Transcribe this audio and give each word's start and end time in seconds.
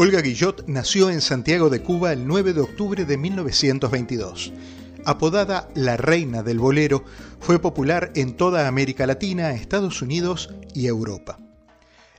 Olga 0.00 0.20
Guillot 0.20 0.68
nació 0.68 1.10
en 1.10 1.20
Santiago 1.20 1.70
de 1.70 1.82
Cuba 1.82 2.12
el 2.12 2.24
9 2.24 2.52
de 2.52 2.60
octubre 2.60 3.04
de 3.04 3.16
1922. 3.16 4.52
Apodada 5.04 5.68
la 5.74 5.96
reina 5.96 6.44
del 6.44 6.60
bolero, 6.60 7.04
fue 7.40 7.58
popular 7.58 8.12
en 8.14 8.36
toda 8.36 8.68
América 8.68 9.08
Latina, 9.08 9.50
Estados 9.50 10.00
Unidos 10.00 10.54
y 10.72 10.86
Europa. 10.86 11.40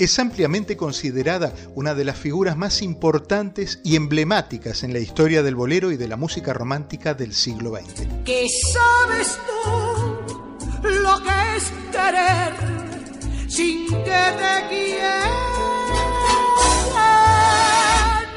Es 0.00 0.18
ampliamente 0.18 0.76
considerada 0.76 1.54
una 1.76 1.94
de 1.94 2.02
las 2.02 2.18
figuras 2.18 2.56
más 2.56 2.82
importantes 2.82 3.78
y 3.84 3.94
emblemáticas 3.94 4.82
en 4.82 4.92
la 4.92 4.98
historia 4.98 5.44
del 5.44 5.54
bolero 5.54 5.92
y 5.92 5.96
de 5.96 6.08
la 6.08 6.16
música 6.16 6.52
romántica 6.52 7.14
del 7.14 7.32
siglo 7.32 7.76
XX. 7.76 8.08
¿Qué 8.24 8.48
sabes 8.72 9.38
tú 9.46 10.88
lo 10.88 11.22
que 11.22 11.56
es 11.56 11.72
querer 11.92 13.48
sin 13.48 13.86
que 13.86 14.02
te? 14.02 14.60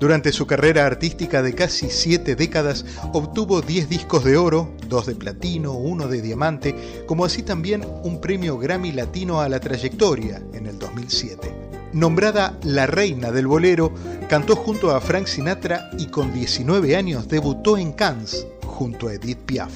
Durante 0.00 0.32
su 0.32 0.46
carrera 0.46 0.86
artística 0.86 1.40
de 1.42 1.54
casi 1.54 1.88
siete 1.88 2.34
décadas, 2.34 2.84
obtuvo 3.12 3.62
10 3.62 3.88
discos 3.88 4.24
de 4.24 4.36
oro, 4.36 4.72
dos 4.88 5.06
de 5.06 5.14
platino, 5.14 5.72
uno 5.72 6.08
de 6.08 6.20
diamante, 6.20 6.74
como 7.06 7.24
así 7.24 7.42
también 7.42 7.86
un 8.02 8.20
premio 8.20 8.58
Grammy 8.58 8.92
Latino 8.92 9.40
a 9.40 9.48
la 9.48 9.60
trayectoria 9.60 10.42
en 10.52 10.66
el 10.66 10.78
2007. 10.78 11.54
Nombrada 11.92 12.58
la 12.64 12.86
reina 12.86 13.30
del 13.30 13.46
bolero, 13.46 13.92
cantó 14.28 14.56
junto 14.56 14.90
a 14.90 15.00
Frank 15.00 15.26
Sinatra 15.26 15.90
y 15.96 16.06
con 16.06 16.34
19 16.34 16.96
años 16.96 17.28
debutó 17.28 17.78
en 17.78 17.92
Cannes 17.92 18.48
junto 18.66 19.06
a 19.06 19.14
Edith 19.14 19.38
Piaf. 19.46 19.72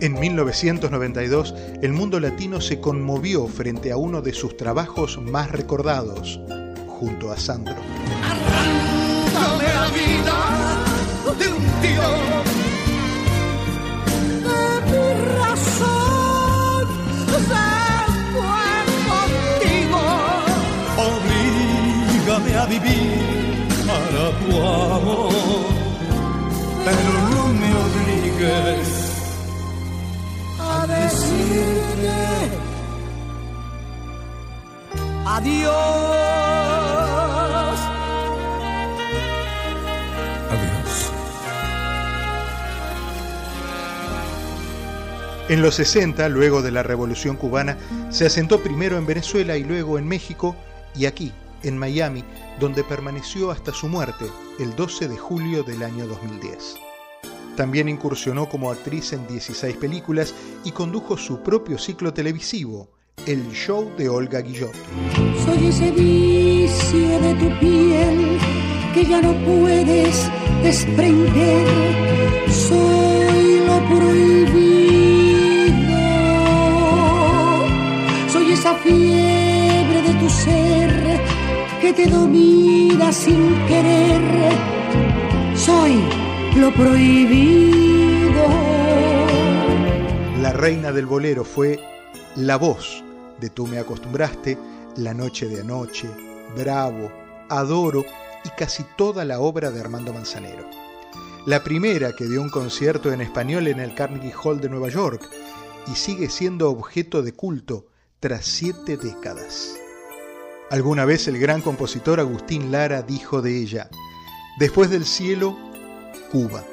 En 0.00 0.20
1992, 0.20 1.54
el 1.82 1.92
mundo 1.94 2.20
latino 2.20 2.60
se 2.60 2.78
conmovió 2.78 3.48
frente 3.48 3.90
a 3.90 3.96
uno 3.96 4.20
de 4.20 4.34
sus 4.34 4.56
trabajos 4.56 5.18
más 5.20 5.50
recordados, 5.50 6.38
junto 6.86 7.32
a 7.32 7.38
Sandro 7.38 7.76
de 11.38 11.46
un 11.48 11.64
dios. 11.82 12.44
De 14.46 14.62
mi 14.90 15.06
razón 15.40 16.86
fue 17.46 17.70
contigo. 19.08 20.02
Obrígame 21.10 22.52
a 22.56 22.64
vivir 22.66 23.68
para 23.86 24.24
tu 24.40 24.50
amor, 24.96 25.32
pero 26.84 27.12
no 27.34 27.44
me 27.60 27.70
obligues 27.84 28.88
a 30.60 30.86
decirte 30.86 32.18
adiós. 35.36 35.78
En 45.48 45.62
los 45.62 45.76
60, 45.76 46.28
luego 46.28 46.60
de 46.60 46.70
la 46.70 46.82
Revolución 46.82 47.36
cubana, 47.36 47.78
se 48.10 48.26
asentó 48.26 48.60
primero 48.60 48.98
en 48.98 49.06
Venezuela 49.06 49.56
y 49.56 49.64
luego 49.64 49.98
en 49.98 50.06
México 50.06 50.54
y 50.94 51.06
aquí, 51.06 51.32
en 51.62 51.78
Miami, 51.78 52.22
donde 52.60 52.84
permaneció 52.84 53.50
hasta 53.50 53.72
su 53.72 53.88
muerte 53.88 54.26
el 54.60 54.76
12 54.76 55.08
de 55.08 55.16
julio 55.16 55.62
del 55.62 55.82
año 55.82 56.06
2010. 56.06 56.76
También 57.56 57.88
incursionó 57.88 58.46
como 58.46 58.70
actriz 58.70 59.14
en 59.14 59.26
16 59.26 59.78
películas 59.78 60.34
y 60.64 60.72
condujo 60.72 61.16
su 61.16 61.42
propio 61.42 61.78
ciclo 61.78 62.12
televisivo, 62.12 62.90
El 63.24 63.50
Show 63.52 63.90
de 63.96 64.10
Olga 64.10 64.40
Guillot. 64.40 64.74
Soy 65.46 65.68
ese 65.68 65.90
vicio 65.92 67.20
de 67.20 67.34
tu 67.36 67.58
piel 67.58 68.38
que 68.92 69.06
ya 69.06 69.22
no 69.22 69.32
puedes 69.46 70.30
desprender. 70.62 71.66
Soy 72.50 73.60
lo 73.66 73.78
prohibido 73.88 74.27
de 78.92 80.14
tu 80.20 80.30
ser 80.30 81.20
que 81.80 81.92
te 81.92 82.06
domina 82.06 83.12
sin 83.12 83.54
querer. 83.66 84.52
Soy 85.56 86.02
lo 86.56 86.72
prohibido. 86.72 88.46
La 90.40 90.52
reina 90.52 90.92
del 90.92 91.06
bolero 91.06 91.44
fue 91.44 91.78
la 92.36 92.56
voz 92.56 93.02
de 93.40 93.50
Tú 93.50 93.66
me 93.66 93.78
acostumbraste, 93.78 94.58
La 94.96 95.14
noche 95.14 95.46
de 95.48 95.60
anoche, 95.60 96.08
Bravo, 96.56 97.12
Adoro 97.48 98.04
y 98.44 98.48
casi 98.50 98.84
toda 98.96 99.24
la 99.24 99.40
obra 99.40 99.70
de 99.70 99.80
Armando 99.80 100.12
Manzanero. 100.12 100.64
La 101.46 101.62
primera 101.62 102.12
que 102.12 102.26
dio 102.26 102.42
un 102.42 102.50
concierto 102.50 103.12
en 103.12 103.20
español 103.20 103.68
en 103.68 103.80
el 103.80 103.94
Carnegie 103.94 104.34
Hall 104.42 104.60
de 104.60 104.68
Nueva 104.68 104.88
York 104.88 105.22
y 105.90 105.94
sigue 105.94 106.28
siendo 106.28 106.70
objeto 106.70 107.22
de 107.22 107.32
culto 107.32 107.86
tras 108.20 108.46
siete 108.46 108.96
décadas. 108.96 109.74
Alguna 110.70 111.04
vez 111.04 111.28
el 111.28 111.38
gran 111.38 111.62
compositor 111.62 112.20
Agustín 112.20 112.72
Lara 112.72 113.02
dijo 113.02 113.42
de 113.42 113.56
ella, 113.60 113.88
después 114.58 114.90
del 114.90 115.06
cielo, 115.06 115.56
Cuba. 116.32 116.64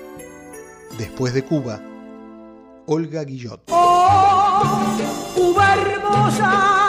Después 0.97 1.33
de 1.33 1.43
Cuba, 1.43 1.81
Olga 2.87 3.23
Guillot. 3.23 3.61
Oh, 3.69 4.63
Cuba 5.35 5.75
hermosa, 5.75 6.84